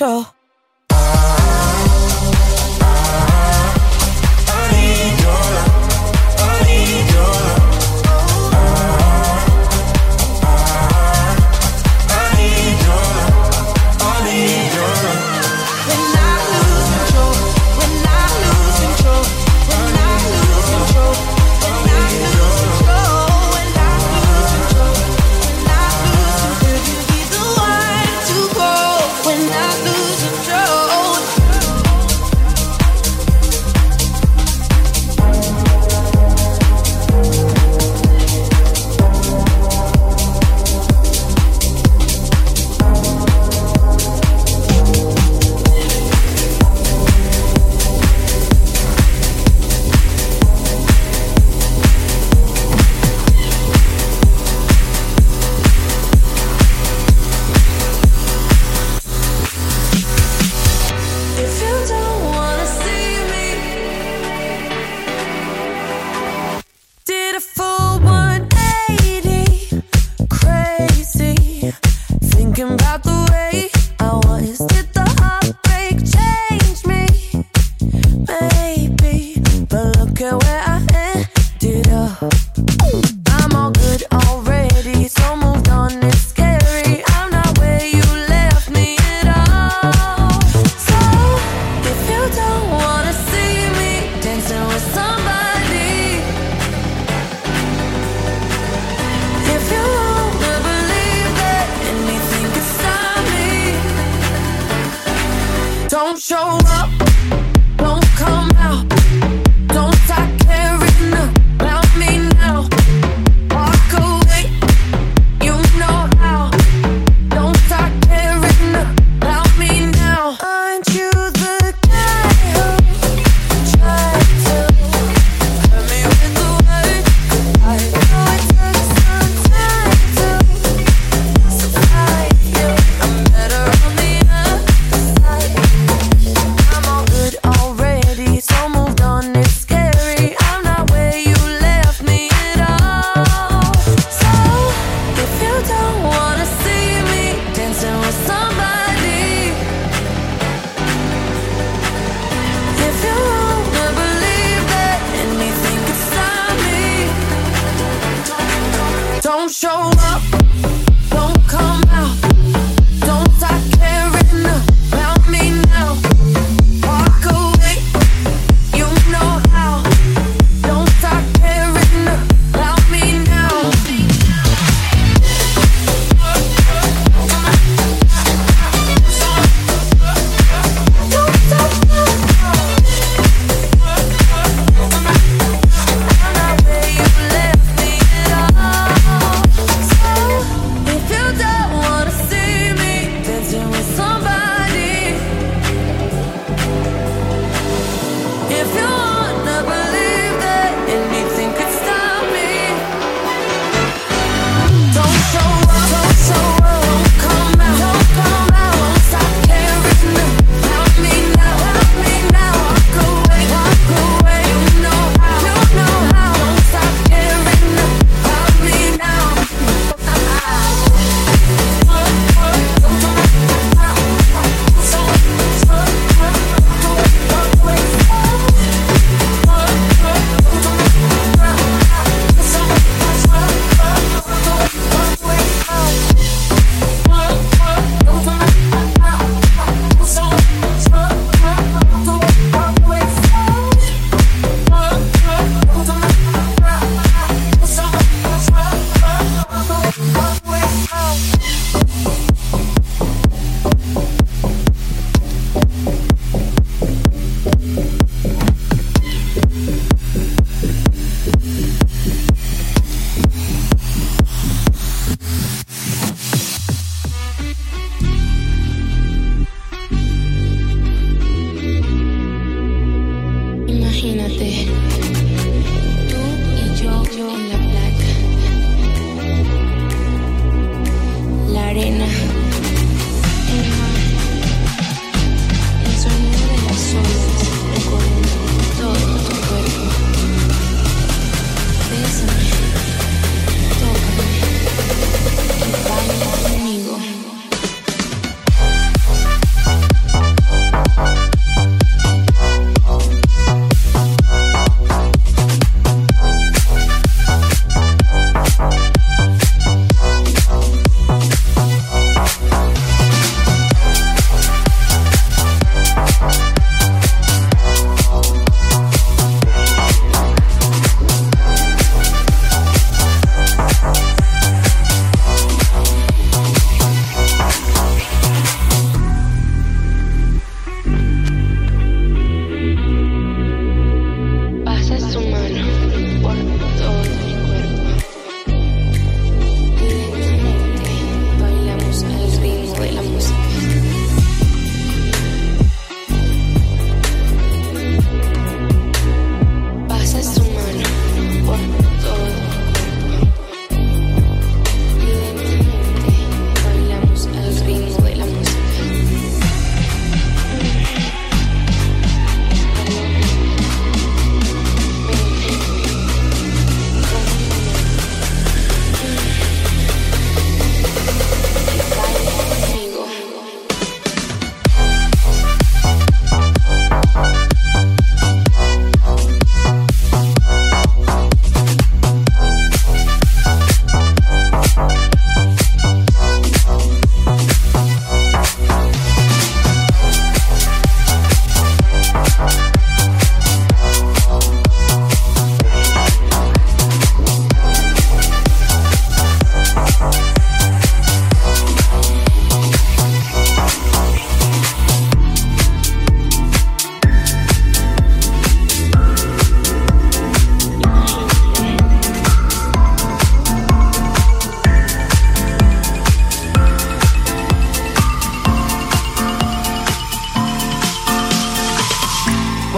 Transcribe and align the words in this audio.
control. 0.00 0.39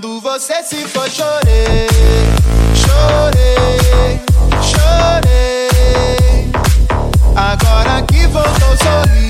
Quando 0.00 0.18
você 0.22 0.62
se 0.62 0.76
foi, 0.86 1.10
chorei, 1.10 1.86
chorei, 2.74 4.18
chorei. 4.62 6.50
Agora 7.36 8.00
que 8.06 8.26
voltou, 8.28 8.78
sorri, 8.78 9.29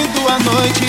ouvindo 0.00 0.28
a 0.28 0.38
noite. 0.38 0.86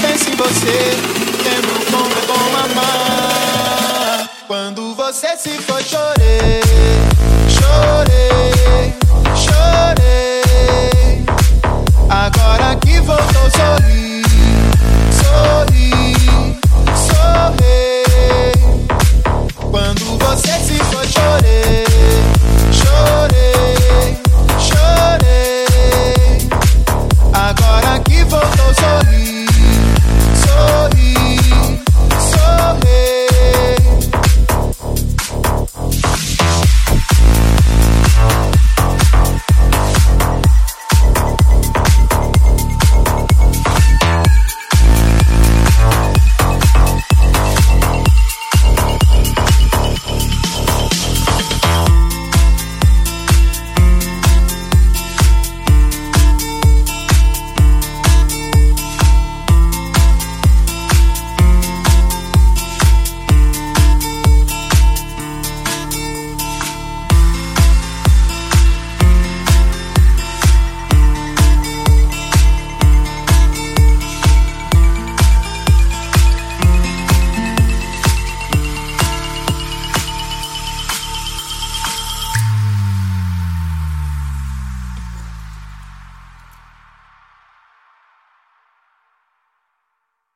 Pensa 0.00 0.30
em 0.30 0.36
você, 0.36 0.96
lembro 1.42 1.74
como 1.90 2.06
é 2.06 2.26
bom 2.26 2.56
amar. 2.64 4.30
Quando 4.46 4.94
você 4.94 5.36
se 5.36 5.50
foi 5.62 5.82
chorei, 5.82 6.60
chorei, 7.48 8.94
chorei. 9.34 11.24
Agora 12.08 12.76
que 12.76 13.00
voltou, 13.00 13.50
sorri, 13.50 14.22
sorri. 15.10 16.03